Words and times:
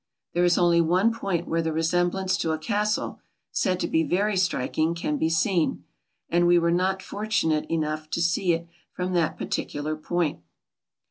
There 0.33 0.43
is 0.43 0.57
only 0.57 0.81
one 0.81 1.13
point 1.13 1.47
where 1.47 1.61
the 1.61 1.71
resemblance 1.71 2.35
to 2.37 2.53
a 2.53 2.57
casde 2.57 3.17
said 3.51 3.79
to 3.81 3.87
be 3.87 4.01
very 4.03 4.33
strik 4.33 4.75
ing 4.75 4.95
can 4.95 5.17
be 5.19 5.29
seen, 5.29 5.83
and 6.27 6.47
we 6.47 6.57
were 6.57 6.71
not 6.71 7.03
fortunate 7.03 7.69
enough 7.69 8.09
to 8.09 8.19
see 8.23 8.51
it 8.53 8.67
from 8.91 9.13
that 9.13 9.37
pardcular 9.37 9.95
point. 10.01 10.39